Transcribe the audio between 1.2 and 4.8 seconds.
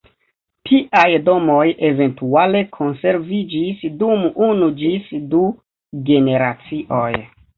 domoj eventuale konserviĝis dum unu